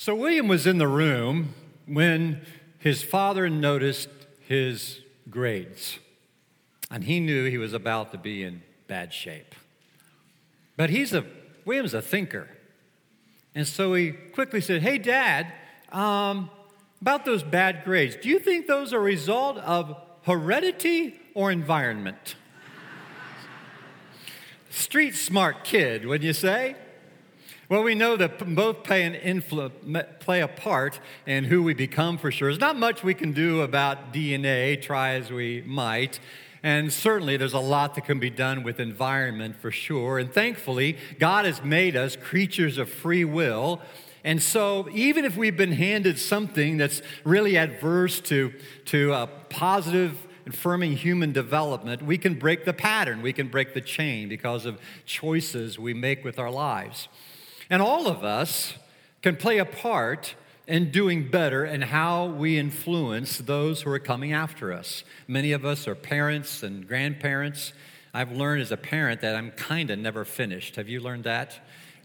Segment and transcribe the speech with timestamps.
[0.00, 2.42] So William was in the room when
[2.78, 4.08] his father noticed
[4.46, 5.98] his grades,
[6.88, 9.56] and he knew he was about to be in bad shape.
[10.76, 11.24] But he's a
[11.64, 12.46] William's a thinker,
[13.56, 15.52] and so he quickly said, "Hey, Dad,
[15.90, 16.48] um,
[17.00, 18.14] about those bad grades.
[18.14, 22.36] Do you think those are a result of heredity or environment?"
[24.70, 26.76] Street smart kid, wouldn't you say?
[27.70, 32.16] Well, we know that both play, an influ- play a part in who we become
[32.16, 32.48] for sure.
[32.48, 36.18] There's not much we can do about DNA, try as we might.
[36.62, 40.18] And certainly there's a lot that can be done with environment for sure.
[40.18, 43.82] And thankfully, God has made us creatures of free will.
[44.24, 48.54] And so, even if we've been handed something that's really adverse to,
[48.86, 53.82] to a positive affirming human development, we can break the pattern, we can break the
[53.82, 57.08] chain because of choices we make with our lives.
[57.70, 58.74] And all of us
[59.22, 60.34] can play a part
[60.66, 65.02] in doing better and how we influence those who are coming after us.
[65.26, 67.72] Many of us are parents and grandparents.
[68.12, 70.76] I've learned as a parent that I'm kind of never finished.
[70.76, 71.58] Have you learned that?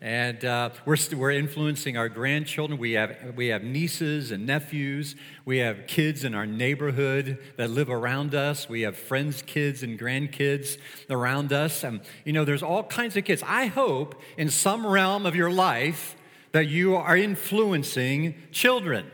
[0.04, 2.78] And uh, we're, we we're influencing our grandchildren.
[2.78, 5.16] We have, we have nieces and nephews.
[5.46, 8.68] We have kids in our neighborhood that live around us.
[8.68, 10.78] We have friends' kids and grandkids
[11.10, 11.86] around us.
[11.86, 13.42] And, you know, there's all kinds of kids.
[13.48, 16.18] I hope in some realm of your life
[16.52, 19.10] that you are influencing children.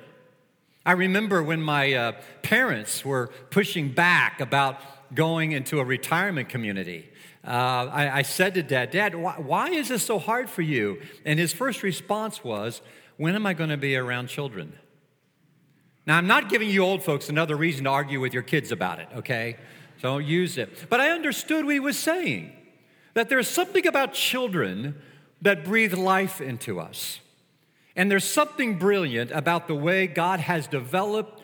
[0.88, 4.82] I remember when my uh, parents were pushing back about
[5.14, 7.10] going into a retirement community.
[7.46, 7.48] Uh,
[7.92, 11.02] I, I, said to dad, Dad, why, why is this so hard for you?
[11.26, 12.82] And his first response was,
[13.16, 14.78] When am I going to be around children?
[16.06, 19.00] Now, I'm not giving you old folks another reason to argue with your kids about
[19.00, 19.56] it, okay?
[20.02, 20.88] So don't use it.
[20.90, 22.54] But I understood what he was saying
[23.14, 24.96] that there's something about children
[25.42, 27.20] that breathe life into us.
[27.96, 31.42] And there's something brilliant about the way God has developed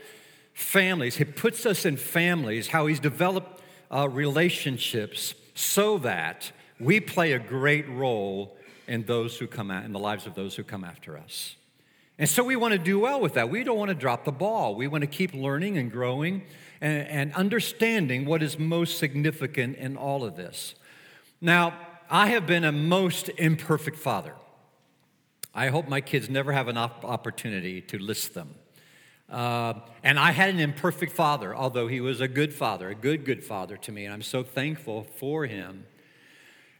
[0.53, 1.17] families.
[1.17, 7.39] He puts us in families, how He's developed uh, relationships so that we play a
[7.39, 8.55] great role
[8.88, 11.55] in those who come out, in the lives of those who come after us.
[12.17, 13.49] And so we want to do well with that.
[13.49, 14.75] We don't want to drop the ball.
[14.75, 16.44] We want to keep learning and growing
[16.79, 20.75] and, and understanding what is most significant in all of this.
[21.41, 21.73] Now,
[22.09, 24.33] I have been a most imperfect father.
[25.53, 28.55] I hope my kids never have an opportunity to list them.
[29.30, 33.25] Uh, and I had an imperfect father, although he was a good father, a good,
[33.25, 35.86] good father to me, and I'm so thankful for him.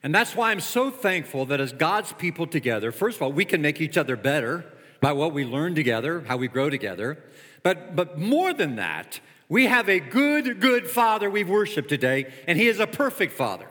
[0.04, 3.46] And that's why I'm so thankful that as God's people together, first of all, we
[3.46, 4.64] can make each other better
[5.02, 7.18] by what we learn together, how we grow together.
[7.64, 9.20] But, but more than that,
[9.50, 13.68] we have a good, good father we've worshiped today, and he is a perfect father.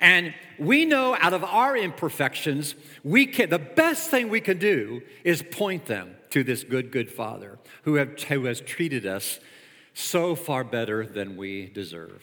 [0.00, 5.02] And we know out of our imperfections, we can, the best thing we can do
[5.24, 9.40] is point them to this good, good Father who, have, who has treated us
[9.94, 12.22] so far better than we deserve.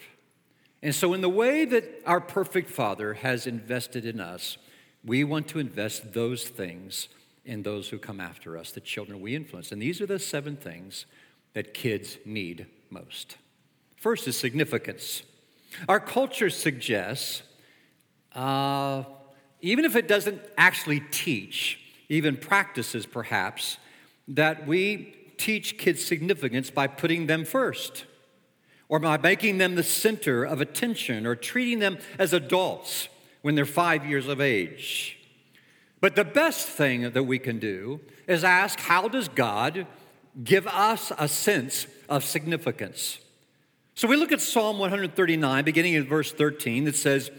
[0.81, 4.57] And so, in the way that our perfect Father has invested in us,
[5.03, 7.09] we want to invest those things
[7.43, 9.71] in those who come after us, the children we influence.
[9.71, 11.05] And these are the seven things
[11.53, 13.37] that kids need most.
[13.95, 15.23] First is significance.
[15.87, 17.43] Our culture suggests,
[18.33, 19.03] uh,
[19.61, 21.79] even if it doesn't actually teach,
[22.09, 23.77] even practices perhaps,
[24.27, 28.05] that we teach kids significance by putting them first
[28.87, 33.09] or by making them the center of attention or treating them as adults
[33.41, 35.19] when they're five years of age.
[36.01, 39.87] But the best thing that we can do is ask how does God
[40.43, 43.19] give us a sense of significance?
[43.95, 47.31] So we look at Psalm 139, beginning in verse 13, that says,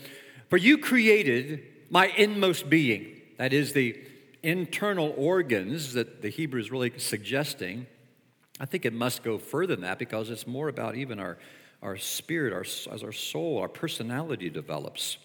[0.49, 3.21] For you created my inmost being.
[3.37, 4.01] That is the
[4.47, 7.87] internal organs that the Hebrew is really suggesting,
[8.61, 11.37] I think it must go further than that because it's more about even our,
[11.83, 15.19] our spirit, our, as our soul, our personality develops.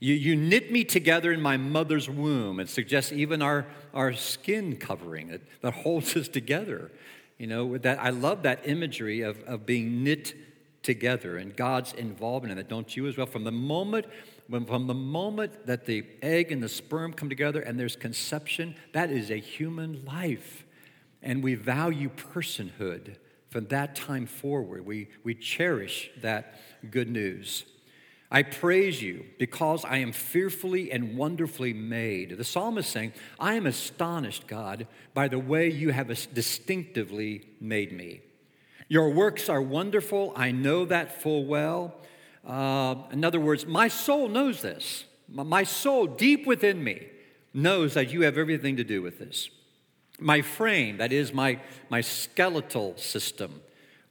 [0.00, 2.58] You, you knit me together in my mother's womb.
[2.58, 6.90] It suggests even our, our skin covering that, that holds us together.
[7.38, 10.34] You know, that I love that imagery of, of being knit
[10.82, 12.68] together and God's involvement in it.
[12.68, 13.26] Don't you as well?
[13.26, 14.06] From the moment
[14.48, 18.76] when from the moment that the egg and the sperm come together and there's conception,
[18.92, 20.64] that is a human life.
[21.22, 23.16] And we value personhood
[23.48, 24.86] from that time forward.
[24.86, 26.60] We, we cherish that
[26.90, 27.64] good news.
[28.30, 32.36] I praise you because I am fearfully and wonderfully made.
[32.36, 38.22] The psalmist saying, I am astonished, God, by the way you have distinctively made me.
[38.88, 40.32] Your works are wonderful.
[40.36, 41.94] I know that full well.
[42.46, 45.04] Uh, in other words, my soul knows this.
[45.28, 47.08] My soul, deep within me,
[47.52, 49.50] knows that you have everything to do with this.
[50.20, 51.58] My frame, that is, my,
[51.90, 53.60] my skeletal system,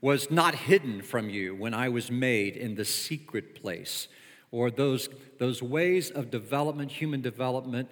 [0.01, 4.07] was not hidden from you when I was made in the secret place,
[4.51, 5.09] or those,
[5.39, 7.89] those ways of development, human development,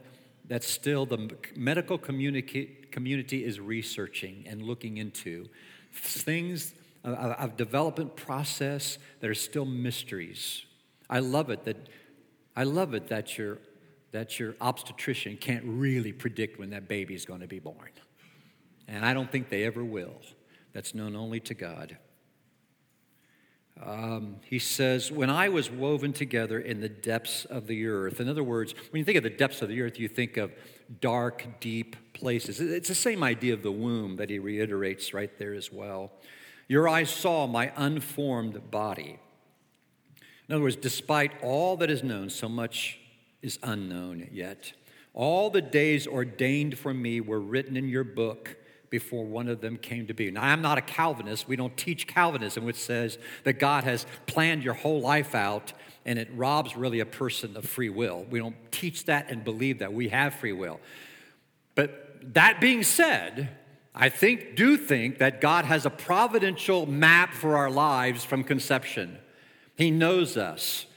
[0.48, 5.48] that still the medical community, community is researching and looking into.
[5.94, 6.74] Things
[7.04, 10.66] of, development process that are still mysteries.
[11.10, 11.90] I love it that
[12.56, 13.58] I love it that your
[14.12, 17.90] that your obstetrician can't really predict when that baby is going to be born.
[18.88, 20.22] And I don't think they ever will.
[20.72, 21.98] That's known only to God.
[23.82, 28.20] Um, he says, When I was woven together in the depths of the earth.
[28.20, 30.52] In other words, when you think of the depths of the earth, you think of
[31.02, 32.62] dark, deep places.
[32.62, 36.12] It's the same idea of the womb that he reiterates right there as well.
[36.68, 39.20] Your eyes saw my unformed body.
[40.48, 43.00] In other words, despite all that is known, so much
[43.42, 44.74] is unknown yet.
[45.14, 48.58] All the days ordained for me were written in your book
[48.90, 50.30] before one of them came to be.
[50.30, 51.48] Now, I'm not a Calvinist.
[51.48, 55.74] We don't teach Calvinism, which says that God has planned your whole life out
[56.06, 58.26] and it robs really a person of free will.
[58.30, 59.94] We don't teach that and believe that.
[59.94, 60.80] We have free will.
[61.76, 63.50] But that being said,
[63.96, 69.20] I think, do think that God has a providential map for our lives from conception.
[69.78, 70.88] He knows us,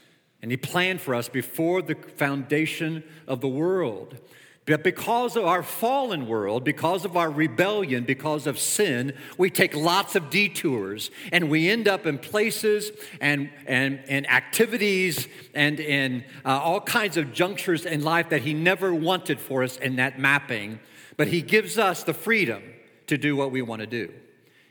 [0.41, 4.17] and He planned for us before the foundation of the world.
[4.65, 9.73] But because of our fallen world, because of our rebellion, because of sin, we take
[9.73, 12.91] lots of detours and we end up in places
[13.21, 18.53] and, and, and activities and in uh, all kinds of junctures in life that He
[18.53, 20.79] never wanted for us in that mapping.
[21.15, 22.61] But He gives us the freedom
[23.07, 24.13] to do what we want to do.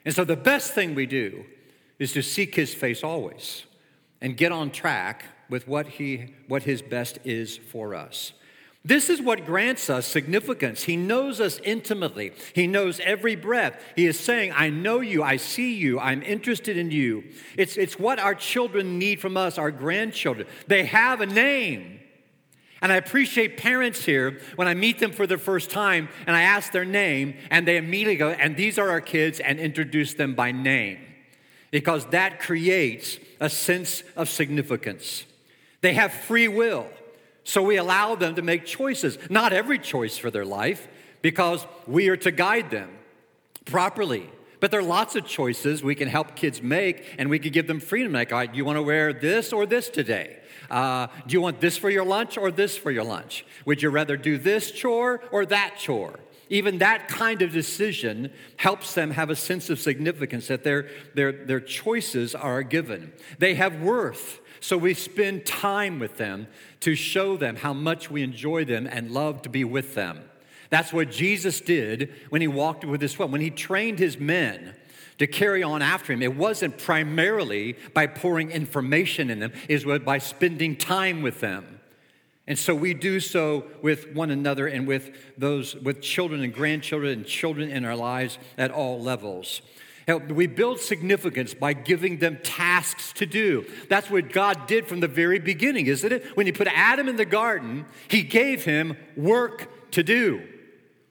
[0.05, 1.45] And so the best thing we do
[1.99, 3.65] is to seek His face always
[4.21, 8.33] and get on track with what, he, what His best is for us.
[8.85, 10.85] This is what grants us significance.
[10.85, 12.33] He knows us intimately.
[12.55, 13.83] He knows every breath.
[13.97, 17.25] He is saying, I know you, I see you, I'm interested in you.
[17.57, 20.47] It's, it's what our children need from us, our grandchildren.
[20.69, 21.99] They have a name.
[22.83, 26.43] And I appreciate parents here when I meet them for the first time and I
[26.43, 30.35] ask their name, and they immediately go, and these are our kids, and introduce them
[30.35, 30.99] by name.
[31.71, 35.25] Because that creates a sense of significance.
[35.81, 36.87] They have free will.
[37.45, 40.89] So we allow them to make choices, not every choice for their life,
[41.23, 42.91] because we are to guide them
[43.65, 44.29] properly.
[44.61, 47.67] But there are lots of choices we can help kids make, and we can give
[47.67, 48.13] them freedom.
[48.13, 50.39] Like, all right, do you want to wear this or this today?
[50.71, 53.45] Uh, do you want this for your lunch or this for your lunch?
[53.65, 56.19] Would you rather do this chore or that chore?
[56.49, 61.33] Even that kind of decision helps them have a sense of significance that their, their,
[61.33, 63.13] their choices are given.
[63.39, 64.41] They have worth.
[64.61, 66.47] So we spend time with them
[66.81, 70.23] to show them how much we enjoy them and love to be with them.
[70.71, 73.33] That's what Jesus did when he walked with his twelve.
[73.33, 74.75] When he trained his men
[75.19, 80.01] to carry on after him, it wasn't primarily by pouring information in them, it was
[80.01, 81.81] by spending time with them.
[82.49, 87.13] And so we do so with one another and with those with children and grandchildren
[87.13, 89.63] and children in our lives at all levels.
[90.29, 93.67] We build significance by giving them tasks to do.
[93.89, 96.37] That's what God did from the very beginning, isn't it?
[96.37, 100.47] When He put Adam in the garden, He gave him work to do.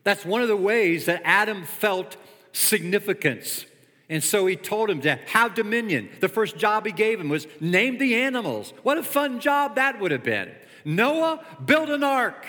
[0.06, 2.16] That's one of the ways that Adam felt
[2.54, 3.66] significance.
[4.08, 6.10] And so he told him to have dominion.
[6.20, 8.72] The first job he gave him was name the animals.
[8.84, 10.52] What a fun job that would have been.
[10.86, 12.46] Noah, build an ark.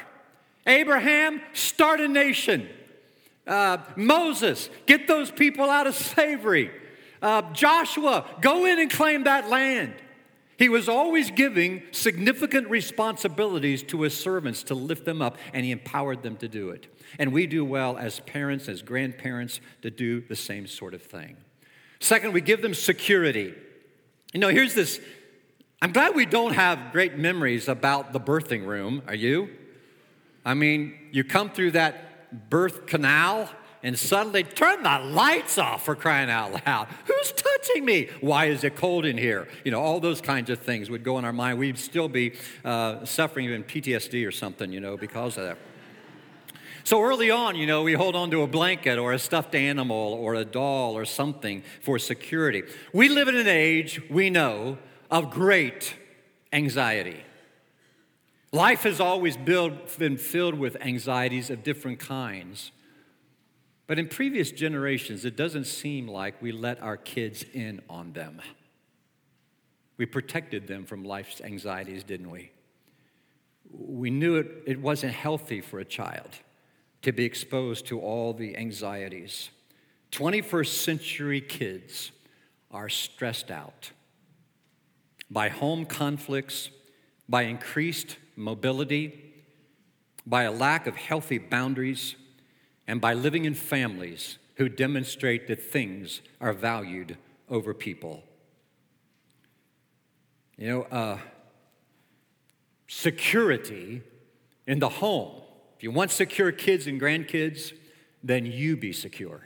[0.67, 2.69] Abraham, start a nation.
[3.47, 6.71] Uh, Moses, get those people out of slavery.
[7.23, 9.95] Uh, Joshua, go in and claim that land.
[10.59, 15.71] He was always giving significant responsibilities to his servants to lift them up, and he
[15.71, 16.87] empowered them to do it.
[17.19, 21.37] And we do well as parents, as grandparents, to do the same sort of thing.
[22.01, 23.55] Second, we give them security.
[24.33, 25.01] You know, here's this
[25.83, 29.03] I'm glad we don't have great memories about the birthing room.
[29.07, 29.51] Are you?
[30.45, 33.51] I mean, you come through that birth canal
[33.87, 36.89] and suddenly turn the lights off for crying out loud.
[37.05, 38.09] Who's touching me?
[38.21, 39.47] Why is it cold in here?
[39.65, 41.61] You know, all those kinds of things would go in our mind.
[41.61, 42.33] We'd still be
[42.65, 45.59] uh, suffering even PTSD or something, you know, because of that.
[46.83, 50.15] So early on, you know, we hold on to a blanket or a stuffed animal
[50.15, 52.65] or a doll or something for security.
[52.93, 54.79] We live in an age, we know,
[55.13, 55.95] of great
[56.53, 57.21] anxiety.
[58.51, 62.73] Life has always been filled with anxieties of different kinds.
[63.87, 68.41] But in previous generations, it doesn't seem like we let our kids in on them.
[69.97, 72.51] We protected them from life's anxieties, didn't we?
[73.71, 76.31] We knew it, it wasn't healthy for a child
[77.03, 79.51] to be exposed to all the anxieties.
[80.13, 82.11] 21st century kids
[82.71, 83.91] are stressed out
[85.31, 86.71] by home conflicts,
[87.29, 89.35] by increased mobility,
[90.27, 92.17] by a lack of healthy boundaries,
[92.87, 97.17] and by living in families who demonstrate that things are valued
[97.49, 98.23] over people.
[100.57, 101.19] You know, uh,
[102.89, 104.03] security
[104.67, 105.43] in the home.
[105.77, 107.73] If you want secure kids and grandkids,
[108.23, 109.43] then you be secure.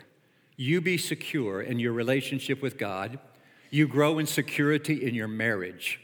[0.56, 3.18] You be secure in your relationship with God.
[3.70, 6.00] You grow in security in your marriage.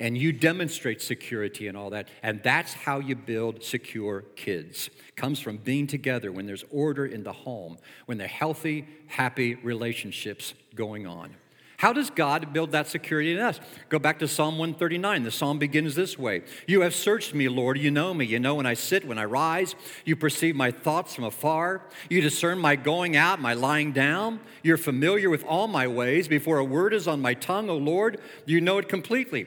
[0.00, 2.08] And you demonstrate security and all that.
[2.22, 4.88] And that's how you build secure kids.
[5.14, 9.54] Comes from being together when there's order in the home, when there are healthy, happy
[9.56, 11.36] relationships going on.
[11.76, 13.58] How does God build that security in us?
[13.88, 15.22] Go back to Psalm 139.
[15.22, 17.78] The psalm begins this way You have searched me, Lord.
[17.78, 18.26] You know me.
[18.26, 19.74] You know when I sit, when I rise.
[20.04, 21.86] You perceive my thoughts from afar.
[22.10, 24.40] You discern my going out, my lying down.
[24.62, 26.28] You're familiar with all my ways.
[26.28, 29.46] Before a word is on my tongue, O Lord, you know it completely.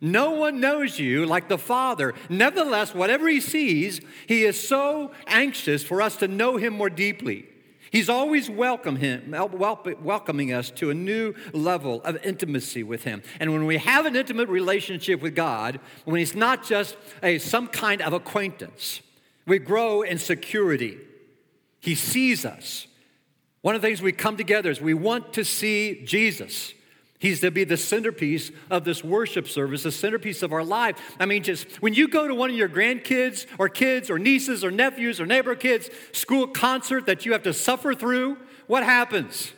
[0.00, 2.14] No one knows you like the Father.
[2.28, 7.48] Nevertheless, whatever he sees, he is so anxious for us to know him more deeply.
[7.90, 9.34] He's always welcome him,
[10.00, 13.22] welcoming us to a new level of intimacy with Him.
[13.40, 17.66] And when we have an intimate relationship with God, when it's not just a, some
[17.66, 19.00] kind of acquaintance,
[19.46, 20.98] we grow in security.
[21.80, 22.86] He sees us.
[23.62, 26.74] One of the things we come together is we want to see Jesus.
[27.20, 30.96] He's to be the centerpiece of this worship service, the centerpiece of our life.
[31.18, 34.62] I mean, just when you go to one of your grandkids or kids or nieces
[34.62, 39.52] or nephews or neighbor kids' school concert that you have to suffer through, what happens?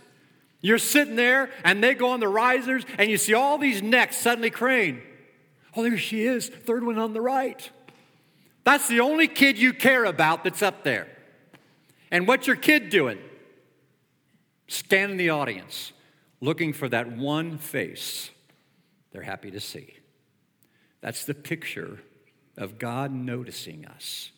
[0.63, 4.17] You're sitting there and they go on the risers and you see all these necks
[4.17, 5.03] suddenly crane.
[5.77, 7.71] Oh, there she is, third one on the right.
[8.65, 11.09] That's the only kid you care about that's up there.
[12.11, 13.19] And what's your kid doing?
[14.67, 15.93] Stand in the audience
[16.41, 18.31] looking for that one face
[19.13, 19.95] they're happy to see.
[21.01, 21.99] That's the picture
[22.57, 24.31] of God noticing us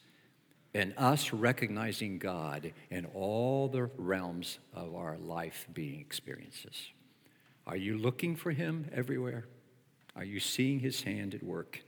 [0.75, 6.88] and us recognizing God in all the realms of our life being experiences.
[7.66, 9.44] Are you looking for Him everywhere?
[10.16, 11.82] Are you seeing His hand at work?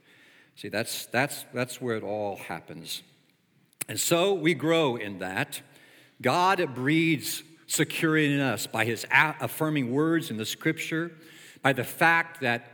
[0.55, 3.01] See, that's, that's, that's where it all happens.
[3.87, 5.61] And so we grow in that.
[6.21, 11.11] God breeds security in us by his affirming words in the scripture,
[11.61, 12.71] by the fact that,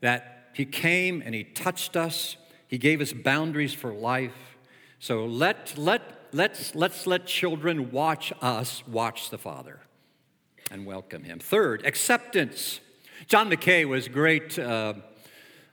[0.00, 2.36] that he came and he touched us,
[2.68, 4.56] he gave us boundaries for life.
[4.98, 9.80] So let, let, let's, let's let children watch us watch the Father
[10.70, 11.38] and welcome him.
[11.38, 12.80] Third, acceptance.
[13.26, 14.94] John McKay was great, uh,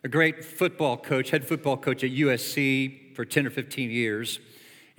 [0.04, 4.40] a great football coach, head football coach at USC for 10 or 15 years.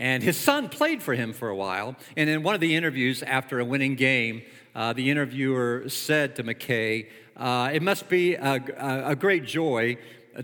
[0.01, 1.95] And his son played for him for a while.
[2.17, 4.41] And in one of the interviews after a winning game,
[4.75, 9.99] uh, the interviewer said to McKay, uh, It must be a, a, great joy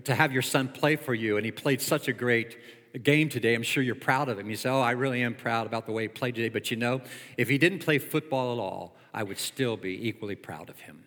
[0.05, 1.39] to have your son play for you.
[1.39, 2.59] And he played such a great
[3.03, 3.55] game today.
[3.55, 4.47] I'm sure you're proud of him.
[4.47, 6.51] He said, Oh, I really am proud about the way he played today.
[6.51, 7.01] But you know,
[7.39, 11.05] if he didn't play football at all, I would still be equally proud of him.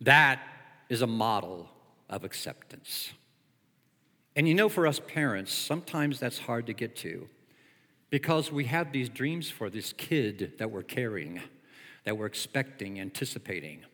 [0.00, 0.40] That
[0.88, 1.68] is a model
[2.08, 3.12] of acceptance.
[4.34, 7.28] And you know, for us parents, sometimes that's hard to get to
[8.10, 11.40] because we have these dreams for this kid that we're carrying,
[12.04, 13.84] that we're expecting, anticipating.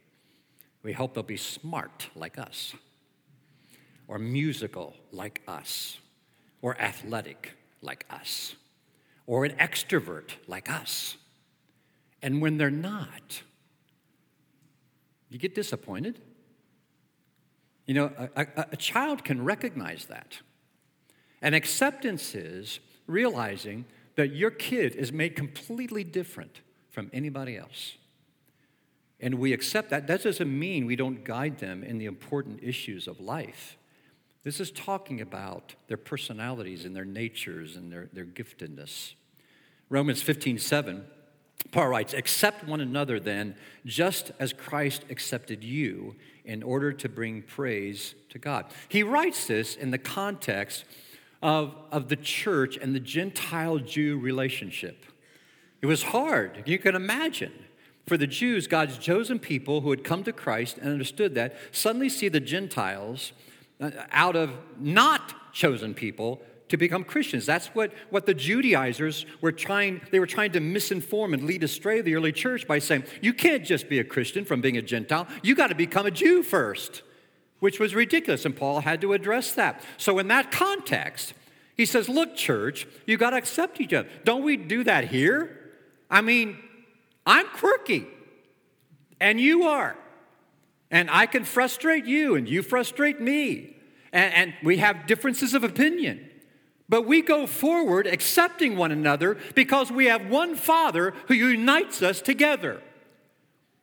[0.83, 2.75] We hope they'll be smart like us,
[4.07, 5.99] or musical like us,
[6.63, 7.53] or athletic
[7.83, 8.55] like us,
[9.27, 11.17] or an extrovert like us.
[12.23, 13.43] And when they're not,
[15.29, 16.21] you get disappointed.
[17.89, 20.39] You know, a, a, a child can recognize that.
[21.41, 27.97] And acceptance is realizing that your kid is made completely different from anybody else.
[29.21, 30.07] And we accept that.
[30.07, 33.79] That doesn't mean we don't guide them in the important issues of life.
[34.45, 39.15] This is talking about their personalities and their natures and their, their giftedness.
[39.89, 41.07] Romans 15 7
[41.71, 47.43] Paul writes, Accept one another then, just as Christ accepted you, in order to bring
[47.43, 48.67] praise to God.
[48.89, 50.85] He writes this in the context
[51.43, 55.05] of, of the church and the Gentile Jew relationship.
[55.83, 57.53] It was hard, you can imagine,
[58.07, 62.09] For the Jews, God's chosen people who had come to Christ and understood that, suddenly
[62.09, 63.33] see the Gentiles
[63.81, 64.51] uh, out of
[64.81, 67.47] not chosen people to become Christians.
[67.47, 72.01] That's what, what the Judaizers were trying, they were trying to misinform and lead astray
[72.01, 75.27] the early church by saying, you can't just be a Christian from being a Gentile,
[75.43, 77.03] you got to become a Jew first,
[77.61, 79.83] which was ridiculous, and Paul had to address that.
[79.97, 81.35] So, in that context,
[81.77, 84.09] he says, Look, church, you got to accept each other.
[84.25, 85.57] Don't we do that here?
[86.11, 86.59] I mean,
[87.27, 88.07] I'm quirky,
[89.21, 89.97] and you are.
[90.91, 93.77] And I can frustrate you, and you frustrate me.
[94.13, 96.28] And, and we have differences of opinion.
[96.89, 102.23] But we go forward accepting one another because we have one Father who unites us
[102.23, 102.81] together.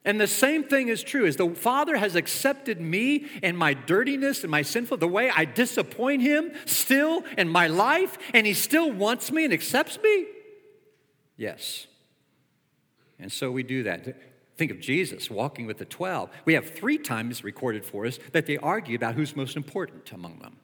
[0.04, 4.44] And the same thing is true as the Father has accepted me and my dirtiness
[4.44, 8.92] and my sinful, the way I disappoint Him still in my life, and He still
[8.92, 10.28] wants me and accepts me?
[11.38, 11.88] Yes.
[13.20, 14.16] And so we do that.
[14.58, 16.30] Think of Jesus walking with the 12.
[16.46, 20.40] We have three times recorded for us that they argue about who's most important among
[20.40, 20.58] them.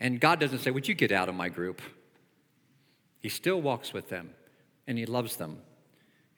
[0.00, 1.80] And God doesn't say, Would you get out of my group?
[3.20, 4.30] He still walks with them
[4.86, 5.58] and He loves them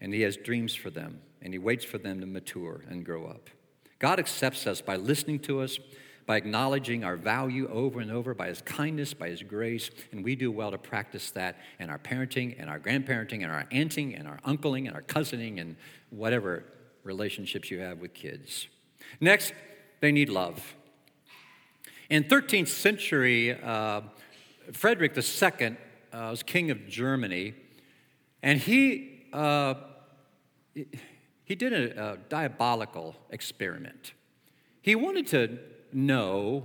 [0.01, 3.27] and He has dreams for them and He waits for them to mature and grow
[3.27, 3.51] up.
[3.99, 5.79] God accepts us by listening to us,
[6.25, 10.37] by acknowledging our value over and over, by His kindness, by His grace, and we
[10.37, 14.29] do well to practice that in our parenting and our grandparenting and our aunting and
[14.29, 15.77] our uncling and our cousining and
[16.11, 16.65] whatever
[17.03, 18.69] relationships you have with kids.
[19.21, 19.53] Next,
[20.01, 20.75] they need love.
[22.11, 24.01] In 13th century, uh,
[24.73, 25.77] Frederick II
[26.11, 27.53] uh, was king of Germany,
[28.43, 29.75] and he, uh,
[31.45, 34.15] he did a, a diabolical experiment.
[34.81, 35.59] He wanted to
[35.93, 36.65] know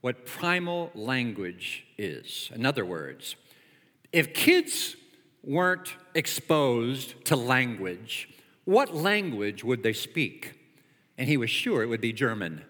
[0.00, 2.48] what primal language is.
[2.54, 3.34] In other words,
[4.12, 4.94] if kids
[5.42, 8.28] weren't exposed to language,
[8.64, 10.54] what language would they speak?
[11.18, 12.64] And he was sure it would be German.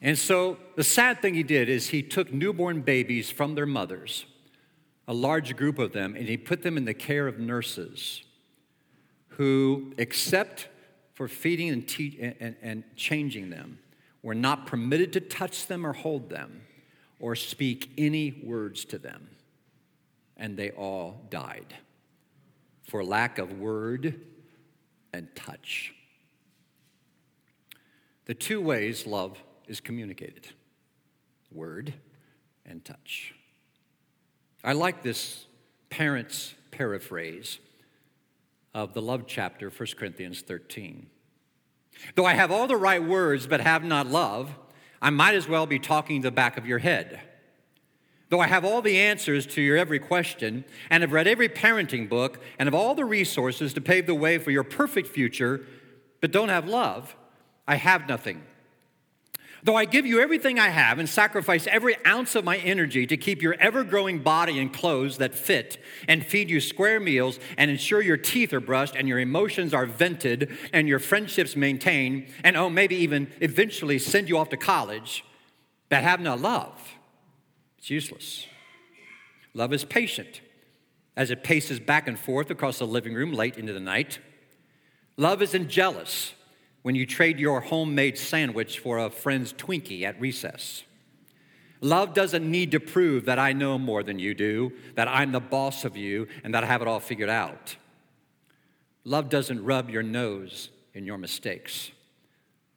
[0.00, 4.26] And so the sad thing he did is he took newborn babies from their mothers,
[5.08, 8.22] a large group of them, and he put them in the care of nurses
[9.28, 10.68] who, except
[11.14, 13.78] for feeding and, te- and, and changing them,
[14.22, 16.62] were not permitted to touch them or hold them
[17.20, 19.28] or speak any words to them.
[20.36, 21.74] And they all died
[22.82, 24.20] for lack of word
[25.12, 25.94] and touch.
[28.26, 30.48] The two ways love is communicated
[31.52, 31.94] word
[32.64, 33.34] and touch.
[34.64, 35.46] I like this
[35.90, 37.58] parent's paraphrase
[38.74, 41.06] of the love chapter, 1 Corinthians 13.
[42.14, 44.50] Though I have all the right words but have not love,
[45.00, 47.20] I might as well be talking the back of your head.
[48.28, 52.08] Though I have all the answers to your every question and have read every parenting
[52.08, 55.64] book and have all the resources to pave the way for your perfect future,
[56.20, 57.14] but don't have love,
[57.68, 58.42] I have nothing.
[59.66, 63.16] Though I give you everything I have and sacrifice every ounce of my energy to
[63.16, 67.68] keep your ever growing body in clothes that fit and feed you square meals and
[67.68, 72.56] ensure your teeth are brushed and your emotions are vented and your friendships maintained, and
[72.56, 75.24] oh, maybe even eventually send you off to college,
[75.88, 76.92] but have no love,
[77.76, 78.46] it's useless.
[79.52, 80.42] Love is patient
[81.16, 84.20] as it paces back and forth across the living room late into the night.
[85.16, 86.34] Love isn't jealous
[86.86, 90.84] when you trade your homemade sandwich for a friend's Twinkie at recess.
[91.80, 95.40] Love doesn't need to prove that I know more than you do, that I'm the
[95.40, 97.74] boss of you, and that I have it all figured out.
[99.02, 101.90] Love doesn't rub your nose in your mistakes,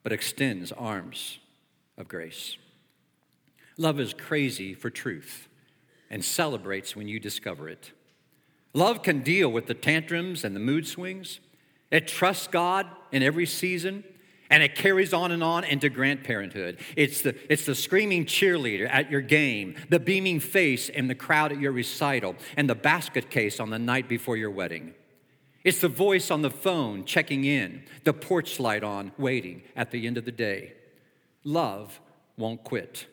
[0.01, 1.37] but extends arms
[1.95, 2.57] of grace.
[3.77, 5.47] Love is crazy for truth
[6.09, 7.91] and celebrates when you discover it.
[8.73, 11.39] Love can deal with the tantrums and the mood swings.
[11.91, 14.03] It trusts God in every season,
[14.49, 16.79] and it carries on and on into grandparenthood.
[16.95, 21.51] It's the, it's the screaming cheerleader at your game, the beaming face in the crowd
[21.51, 24.93] at your recital, and the basket case on the night before your wedding.
[25.63, 30.07] It's the voice on the phone checking in, the porch light on, waiting at the
[30.07, 30.73] end of the day.
[31.43, 31.99] Love
[32.37, 33.07] won't quit.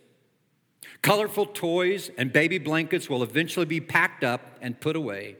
[1.02, 5.36] Colorful toys and baby blankets will eventually be packed up and put away.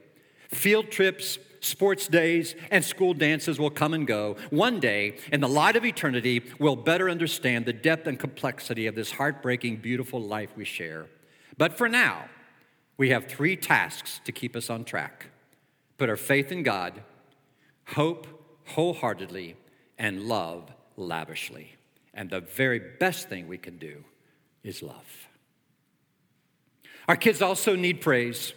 [0.49, 4.35] Field trips sports days, and school dances will come and go.
[4.49, 8.95] One day, in the light of eternity, we'll better understand the depth and complexity of
[8.95, 11.07] this heartbreaking, beautiful life we share.
[11.57, 12.25] But for now,
[12.97, 15.27] we have three tasks to keep us on track
[15.97, 17.01] put our faith in God,
[17.87, 18.27] hope
[18.67, 19.55] wholeheartedly,
[19.97, 21.75] and love lavishly.
[22.13, 24.03] And the very best thing we can do
[24.63, 25.27] is love.
[27.07, 28.53] Our kids also need praise.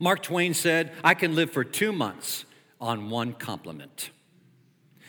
[0.00, 2.44] Mark Twain said, I can live for two months
[2.80, 4.10] on one compliment.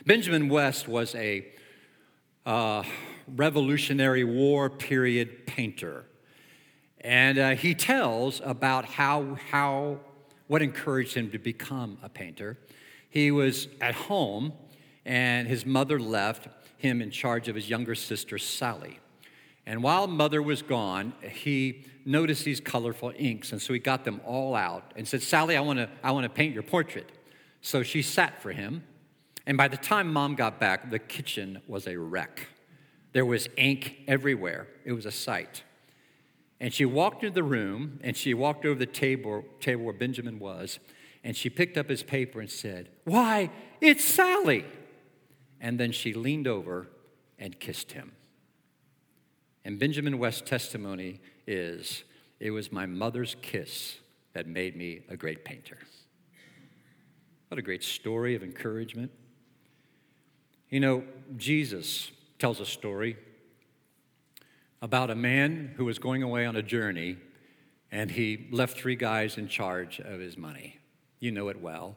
[0.05, 1.47] Benjamin West was a
[2.45, 2.83] uh,
[3.27, 6.05] Revolutionary War period painter.
[7.01, 9.99] And uh, he tells about how, how,
[10.47, 12.57] what encouraged him to become a painter.
[13.09, 14.53] He was at home,
[15.05, 18.99] and his mother left him in charge of his younger sister, Sally.
[19.65, 24.19] And while mother was gone, he noticed these colorful inks, and so he got them
[24.25, 27.09] all out and said, Sally, I want to I wanna paint your portrait.
[27.61, 28.83] So she sat for him,
[29.45, 32.47] and by the time mom got back, the kitchen was a wreck.
[33.13, 35.63] There was ink everywhere, it was a sight.
[36.59, 40.39] And she walked into the room, and she walked over the table, table where Benjamin
[40.39, 40.79] was,
[41.23, 43.49] and she picked up his paper and said, Why,
[43.79, 44.65] it's Sally.
[45.61, 46.87] And then she leaned over
[47.39, 48.11] and kissed him.
[49.65, 52.03] And Benjamin West's testimony is
[52.39, 53.97] it was my mother's kiss
[54.33, 55.77] that made me a great painter.
[57.47, 59.11] What a great story of encouragement.
[60.69, 61.03] You know,
[61.37, 63.15] Jesus tells a story
[64.81, 67.17] about a man who was going away on a journey
[67.91, 70.79] and he left three guys in charge of his money.
[71.19, 71.95] You know it well.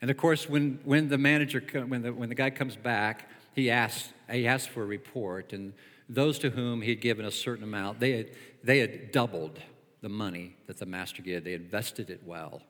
[0.00, 3.70] And of course, when, when the manager, when the, when the guy comes back, he
[3.70, 5.52] asks, he asks for a report.
[5.52, 5.74] And
[6.10, 8.30] those to whom he had given a certain amount, they had,
[8.64, 9.60] they had doubled
[10.00, 11.44] the money that the master gave.
[11.44, 12.62] They invested it well.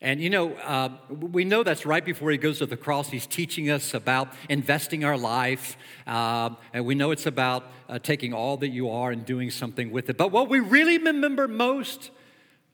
[0.00, 3.08] And you know, uh, we know that's right before he goes to the cross.
[3.08, 5.78] He's teaching us about investing our life.
[6.06, 9.90] Uh, and we know it's about uh, taking all that you are and doing something
[9.90, 10.18] with it.
[10.18, 12.10] But what we really remember most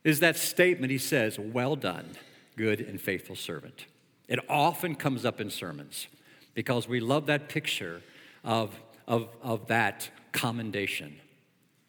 [0.03, 2.11] is that statement he says, Well done,
[2.57, 3.87] good and faithful servant.
[4.27, 6.09] It often comes up in sermons
[6.55, 8.03] because we love that picture
[8.43, 8.75] of
[9.11, 11.17] of, of that commendation.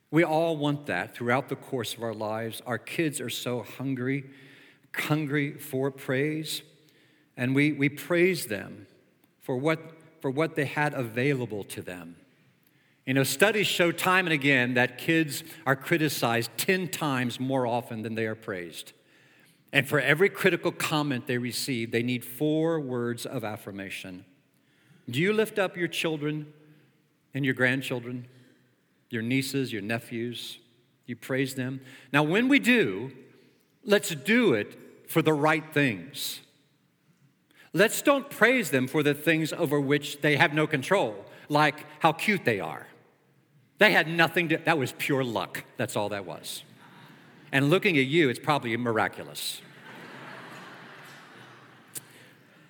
[0.09, 2.63] We all want that throughout the course of our lives.
[2.65, 4.25] Our kids are so hungry,
[4.93, 6.63] hungry for praise,
[7.37, 8.87] and we, we praise them
[9.39, 9.79] for what,
[10.19, 12.15] for what they had available to them.
[13.05, 18.01] You know, studies show time and again that kids are criticized 10 times more often
[18.01, 18.93] than they are praised.
[19.71, 24.25] And for every critical comment they receive, they need four words of affirmation.
[25.09, 26.53] Do you lift up your children
[27.33, 28.27] and your grandchildren,
[29.09, 30.59] your nieces, your nephews.
[31.05, 31.81] You praise them.
[32.13, 33.11] Now, when we do,
[33.83, 34.77] let's do it
[35.09, 36.39] for the right things.
[37.73, 42.11] Let's don't praise them for the things over which they have no control, like how
[42.11, 42.87] cute they are.
[43.77, 45.63] They had nothing to, that was pure luck.
[45.77, 46.63] That's all that was.
[47.51, 49.61] And looking at you, it's probably miraculous.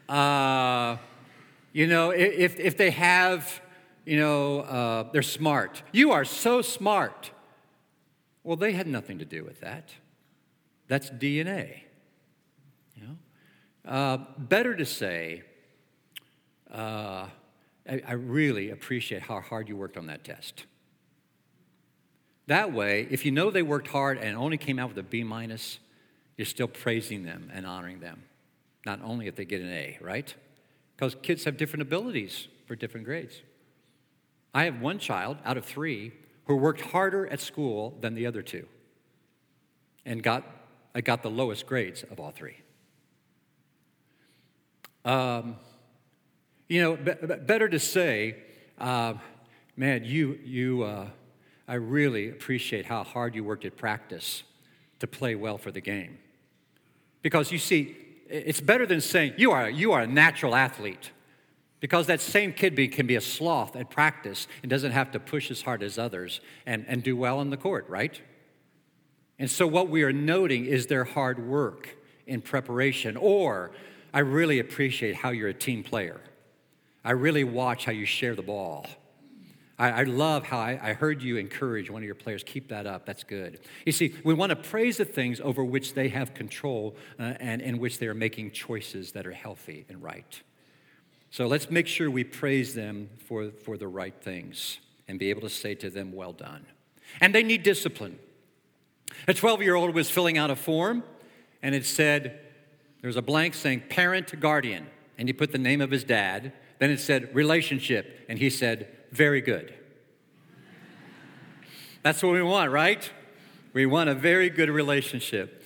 [0.08, 0.98] Uh,
[1.74, 3.62] you know, if, if they have
[4.12, 5.84] you know, uh, they're smart.
[5.94, 7.32] You are so smart.
[8.44, 9.94] Well, they had nothing to do with that.
[10.90, 11.84] That's DNA.
[12.94, 13.90] You know?
[13.90, 15.44] Uh, better to say,
[16.74, 17.28] uh,
[17.90, 20.66] I, I really appreciate how hard you worked on that test.
[22.48, 25.24] That way, if you know they worked hard and only came out with a B
[25.24, 25.80] minus,
[26.36, 28.24] you're still praising them and honoring them.
[28.86, 30.36] Not only if they get an A, right?
[30.98, 33.42] Because kids have different abilities for different grades.
[34.54, 36.14] I have one child out of three
[36.46, 38.68] who worked harder at school than the other two
[40.06, 40.44] and got,
[40.96, 42.58] I got the lowest grades of all three.
[45.06, 45.56] Um,
[46.68, 48.38] you know, be, better to say,
[48.78, 49.16] uh,
[49.76, 51.08] man, you, you, uh,
[51.68, 54.44] I really appreciate how hard you worked at practice
[55.00, 56.18] to play well for the game.
[57.22, 61.12] Because you see, it's better than saying you are, you are a natural athlete.
[61.82, 65.20] Because that same kid be, can be a sloth at practice and doesn't have to
[65.20, 68.22] push as hard as others and, and do well in the court, right?
[69.38, 73.18] And so, what we are noting is their hard work in preparation.
[73.18, 73.72] Or,
[74.14, 76.22] I really appreciate how you're a team player.
[77.04, 78.86] I really watch how you share the ball.
[79.80, 82.44] I, I love how I, I, heard you encourage one of your players.
[82.44, 83.08] Keep that up.
[83.08, 83.60] That's good.
[83.84, 87.62] You see, we want to praise the things over which they have control uh, and
[87.62, 90.44] in which they are making choices that are healthy and right.
[91.32, 95.42] So let's make sure we praise them for, for the right things and be able
[95.42, 96.66] to say to them, well done.
[97.22, 98.20] And they need discipline.
[99.28, 101.04] A 12 year old was filling out a form
[101.64, 102.42] and it said,
[103.02, 104.88] there's a blank saying parent guardian.
[105.18, 106.52] And he put the name of his dad.
[106.80, 108.26] Then it said relationship.
[108.28, 109.74] And he said, very good.
[112.04, 113.10] That's what we want, right?
[113.74, 115.61] We want a very good relationship.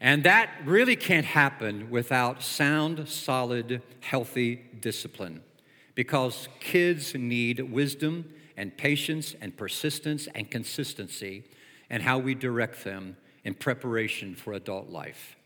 [0.00, 5.42] And that really can't happen without sound, solid, healthy discipline.
[5.94, 11.44] Because kids need wisdom and patience and persistence and consistency
[11.88, 15.36] and how we direct them in preparation for adult life.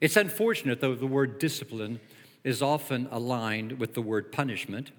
[0.00, 2.00] It's unfortunate, though, the word discipline
[2.44, 4.92] is often aligned with the word punishment.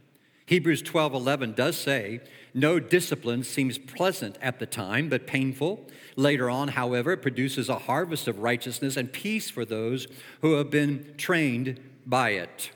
[0.50, 2.22] Hebrews 12 11 does say,
[2.56, 5.86] No discipline seems pleasant at the time, but painful.
[6.16, 10.08] Later on, however, it produces a harvest of righteousness and peace for those
[10.42, 12.72] who have been trained by it.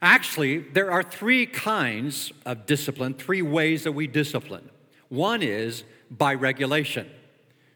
[0.00, 4.70] Actually, there are three kinds of discipline, three ways that we discipline.
[5.10, 7.06] One is by regulation,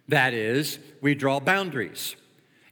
[0.09, 2.17] that is, we draw boundaries.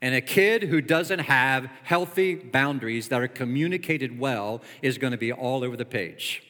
[0.05, 5.17] And a kid who doesn't have healthy boundaries that are communicated well is going to
[5.17, 6.43] be all over the page.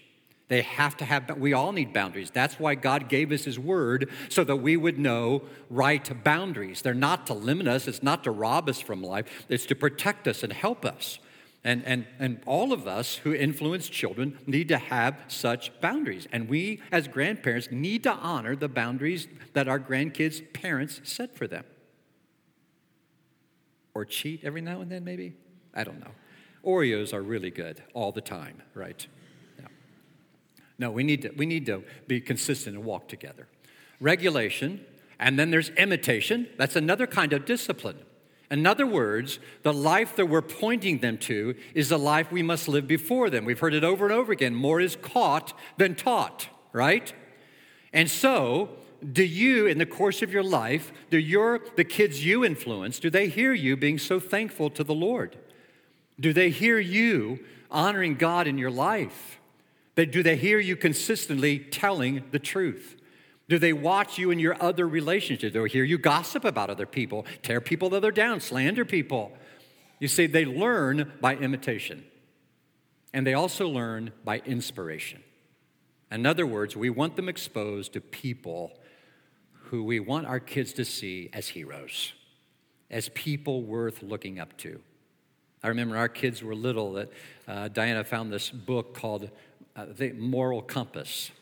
[0.48, 2.32] They have to have, we all need boundaries.
[2.32, 6.82] That's why God gave us His Word so that we would know right boundaries.
[6.82, 10.26] They're not to limit us, it's not to rob us from life, it's to protect
[10.26, 11.20] us and help us.
[11.62, 16.26] And, and, and all of us who influence children need to have such boundaries.
[16.32, 21.46] And we, as grandparents, need to honor the boundaries that our grandkids' parents set for
[21.46, 21.64] them
[23.94, 25.34] or cheat every now and then, maybe?
[25.72, 26.10] I don't know.
[26.64, 29.06] Oreos are really good all the time, right?
[29.60, 29.68] No,
[30.78, 33.46] no we, need to, we need to be consistent and walk together.
[34.00, 34.84] Regulation,
[35.18, 36.48] and then there's imitation.
[36.56, 37.98] That's another kind of discipline.
[38.50, 42.68] In other words, the life that we're pointing them to is the life we must
[42.68, 43.44] live before them.
[43.44, 47.12] We've heard it over and over again more is caught than taught, right?
[47.92, 48.70] And so,
[49.12, 53.10] do you in the course of your life do your the kids you influence do
[53.10, 55.36] they hear you being so thankful to the lord?
[56.18, 57.40] Do they hear you
[57.70, 59.38] honoring god in your life?
[59.96, 62.96] Do they hear you consistently telling the truth?
[63.48, 65.52] Do they watch you in your other relationships?
[65.52, 69.32] Do they hear you gossip about other people tear people that are down slander people?
[69.98, 72.04] You see they learn by imitation
[73.12, 75.22] and they also learn by inspiration.
[76.10, 78.72] In other words we want them exposed to people
[79.74, 82.12] who we want our kids to see as heroes,
[82.92, 84.78] as people worth looking up to.
[85.64, 87.12] I remember our kids were little that
[87.48, 89.30] uh, Diana found this book called
[89.74, 91.32] uh, The Moral Compass.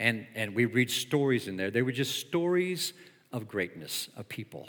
[0.00, 1.70] And, and we read stories in there.
[1.70, 2.94] They were just stories
[3.30, 4.68] of greatness, of people,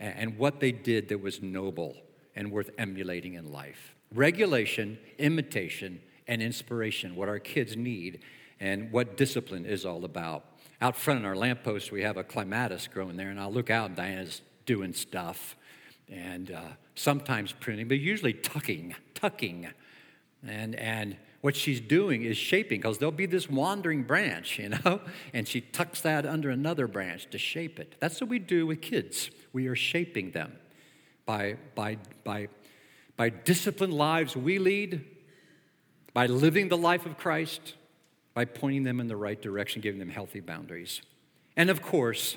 [0.00, 1.94] and, and what they did that was noble
[2.34, 3.94] and worth emulating in life.
[4.12, 8.18] Regulation, imitation, and inspiration, what our kids need,
[8.58, 12.88] and what discipline is all about out front on our lamppost, we have a clematis
[12.88, 15.56] growing there, and I'll look out, and Diana's doing stuff,
[16.08, 16.60] and uh,
[16.94, 19.68] sometimes pruning, but usually tucking, tucking.
[20.46, 25.00] And, and what she's doing is shaping, because there'll be this wandering branch, you know,
[25.32, 27.94] and she tucks that under another branch to shape it.
[27.98, 29.30] That's what we do with kids.
[29.52, 30.52] We are shaping them
[31.24, 32.48] by, by, by,
[33.16, 35.04] by disciplined lives we lead,
[36.12, 37.74] by living the life of Christ
[38.36, 41.00] by pointing them in the right direction, giving them healthy boundaries.
[41.56, 42.36] And of course,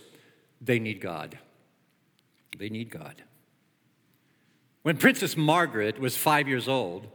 [0.61, 1.37] they need God.
[2.57, 3.21] They need God.
[4.83, 7.07] When Princess Margaret was five years old,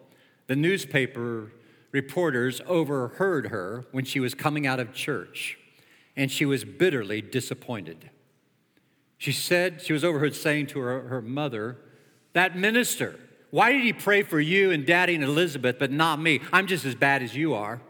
[0.49, 1.51] the newspaper
[1.93, 5.57] reporters overheard her when she was coming out of church,
[6.15, 8.11] and she was bitterly disappointed.
[9.17, 11.79] She said, she was overheard saying to her, her mother,
[12.35, 13.19] That minister,
[13.51, 16.43] why did he pray for you and daddy and Elizabeth, but not me?
[16.53, 17.81] I'm just as bad as you are.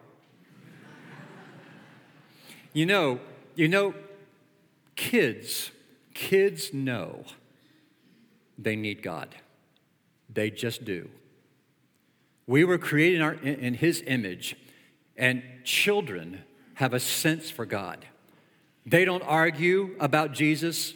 [2.75, 3.21] You know,
[3.55, 3.95] you know,
[4.97, 5.71] kids,
[6.13, 7.25] kids know
[8.59, 9.35] they need God.
[10.29, 11.09] They just do.
[12.49, 14.57] We were created in, our, in His image,
[15.17, 16.43] and children
[16.75, 18.05] have a sense for God.
[18.85, 20.95] They don't argue about Jesus.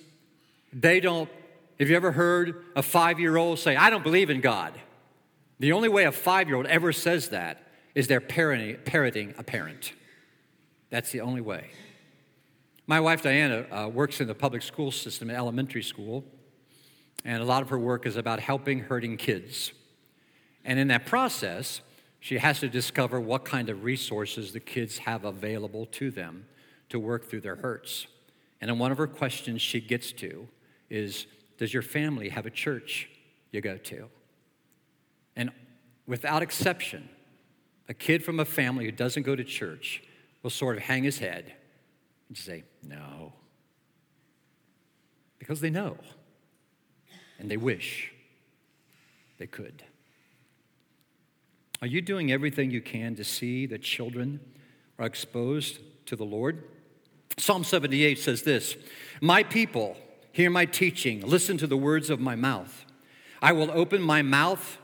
[0.72, 1.30] They don't.
[1.78, 4.74] Have you ever heard a five year old say, I don't believe in God?
[5.60, 7.62] The only way a five year old ever says that
[7.94, 9.92] is they're parroting a parent.
[10.90, 11.70] That's the only way.
[12.86, 16.24] My wife Diana uh, works in the public school system, elementary school,
[17.24, 19.72] and a lot of her work is about helping hurting kids.
[20.64, 21.82] And in that process,
[22.20, 26.46] she has to discover what kind of resources the kids have available to them
[26.88, 28.06] to work through their hurts.
[28.60, 30.48] And then one of her questions she gets to
[30.88, 31.26] is
[31.58, 33.10] Does your family have a church
[33.50, 34.08] you go to?
[35.36, 35.50] And
[36.06, 37.08] without exception,
[37.88, 40.02] a kid from a family who doesn't go to church
[40.48, 41.52] will sort of hang his head
[42.28, 43.34] and say, No.
[45.38, 45.98] Because they know
[47.38, 48.10] and they wish
[49.36, 49.84] they could.
[51.82, 54.40] Are you doing everything you can to see that children
[54.98, 56.64] are exposed to the Lord?
[57.36, 58.74] Psalm 78 says this
[59.20, 59.98] My people,
[60.32, 62.86] hear my teaching, listen to the words of my mouth.
[63.42, 64.78] I will open my mouth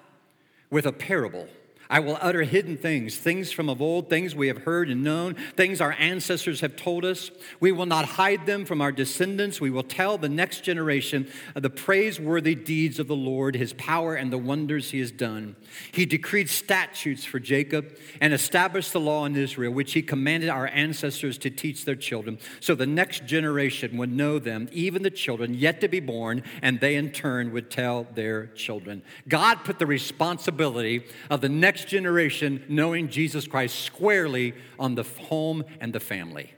[0.69, 1.49] with a parable.
[1.95, 5.37] I will utter hidden things, things from of old, things we have heard and known,
[5.57, 7.31] things our ancestors have told us.
[7.61, 9.61] We will not hide them from our descendants.
[9.61, 14.17] We will tell the next generation of the praiseworthy deeds of the Lord, his power,
[14.17, 15.55] and the wonders he has done.
[15.93, 20.67] He decreed statutes for Jacob and established the law in Israel, which he commanded our
[20.67, 25.55] ancestors to teach their children, so the next generation would know them, even the children
[25.55, 29.01] yet to be born, and they in turn would tell their children.
[29.29, 35.65] God put the responsibility of the next generation knowing Jesus Christ squarely on the home
[35.81, 36.55] and the family.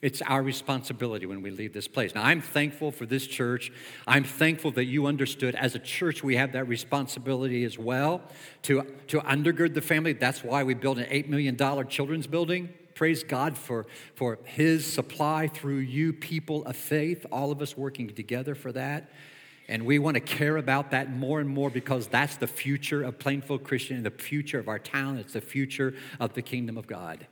[0.00, 2.14] It's our responsibility when we leave this place.
[2.14, 3.72] Now, I'm thankful for this church.
[4.06, 8.22] I'm thankful that you understood as a church we have that responsibility as well
[8.62, 10.12] to, to undergird the family.
[10.12, 11.56] That's why we built an $8 million
[11.88, 12.68] children's building.
[12.94, 18.08] Praise God for, for His supply through you, people of faith, all of us working
[18.08, 19.10] together for that.
[19.68, 23.18] And we want to care about that more and more because that's the future of
[23.18, 25.18] Plainfield Christian and the future of our town.
[25.18, 27.26] It's the future of the kingdom of God.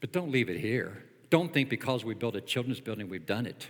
[0.00, 1.04] But don't leave it here.
[1.28, 3.68] Don't think because we built a children's building, we've done it.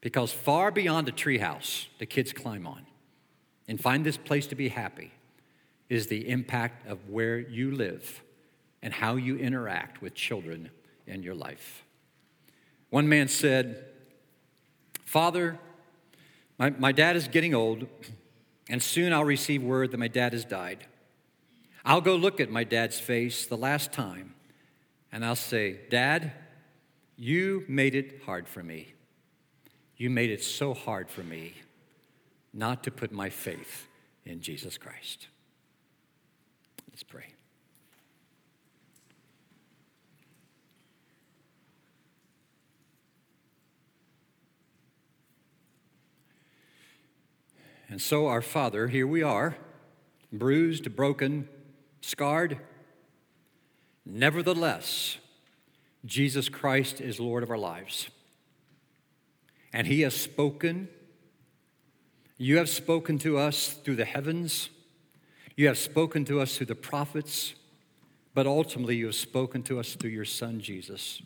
[0.00, 2.86] Because far beyond the treehouse the kids climb on
[3.66, 5.12] and find this place to be happy
[5.88, 8.22] is the impact of where you live
[8.82, 10.70] and how you interact with children
[11.06, 11.84] in your life.
[12.90, 13.84] One man said,
[15.04, 15.58] Father,
[16.62, 17.88] my, my dad is getting old,
[18.68, 20.86] and soon I'll receive word that my dad has died.
[21.84, 24.34] I'll go look at my dad's face the last time
[25.10, 26.30] and I'll say, Dad,
[27.16, 28.94] you made it hard for me.
[29.96, 31.54] You made it so hard for me
[32.54, 33.88] not to put my faith
[34.24, 35.26] in Jesus Christ.
[36.88, 37.31] Let's pray.
[47.92, 49.54] And so, our Father, here we are,
[50.32, 51.46] bruised, broken,
[52.00, 52.58] scarred
[54.06, 55.18] Nevertheless,
[56.02, 58.08] Jesus Christ is Lord of our lives.
[59.74, 60.88] And He has spoken.
[62.38, 64.70] You have spoken to us through the heavens.
[65.54, 67.56] You have spoken to us through the prophets.
[68.32, 71.20] But ultimately, you have spoken to us through your Son, Jesus.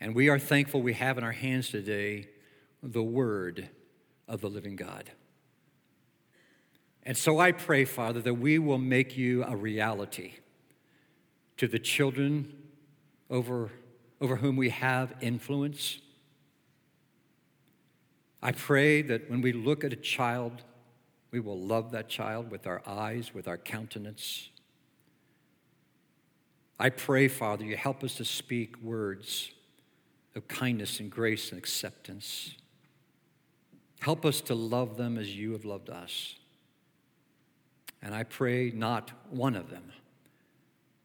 [0.00, 2.28] And we are thankful we have in our hands today
[2.80, 3.68] the Word
[4.28, 5.10] of the living God.
[7.04, 10.34] And so I pray, Father, that we will make you a reality
[11.56, 12.52] to the children
[13.28, 13.70] over,
[14.20, 15.98] over whom we have influence.
[18.40, 20.62] I pray that when we look at a child,
[21.30, 24.50] we will love that child with our eyes, with our countenance.
[26.78, 29.52] I pray, Father, you help us to speak words
[30.34, 32.54] of kindness and grace and acceptance.
[34.00, 36.36] Help us to love them as you have loved us.
[38.02, 39.92] And I pray not one of them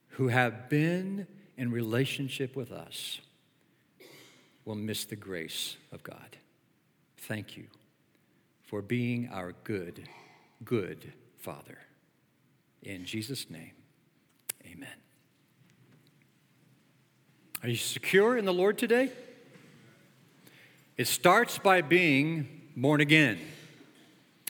[0.10, 3.21] who have been in relationship with us
[4.65, 6.38] will miss the grace of God.
[7.17, 7.65] Thank you
[8.63, 10.07] for being our good,
[10.65, 11.77] good Father.
[12.81, 13.71] In Jesus' name,
[14.65, 14.89] amen.
[17.63, 19.12] Are you secure in the Lord today?
[20.95, 23.39] It starts by being born again.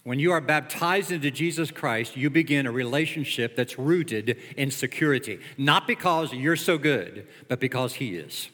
[0.07, 5.41] When you are baptized into Jesus Christ, you begin a relationship that's rooted in security.
[5.57, 8.47] Not because you're so good, but because He is.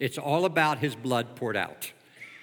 [0.00, 1.92] It's all about His blood poured out.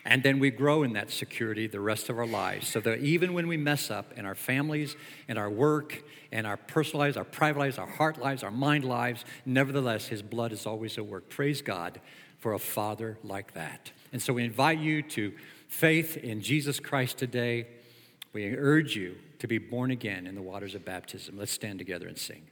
[0.05, 2.69] And then we grow in that security the rest of our lives.
[2.69, 4.95] So that even when we mess up in our families,
[5.27, 8.85] in our work, in our personal lives, our private lives, our heart lives, our mind
[8.85, 11.27] lives, nevertheless, His blood is always at work.
[11.27, 11.99] Praise God
[12.37, 13.91] for a Father like that.
[14.13, 15.33] And so we invite you to
[15.67, 17.67] faith in Jesus Christ today
[18.37, 21.39] we urge you to be born again in the waters of baptism.
[21.39, 22.43] Let's stand together and sing.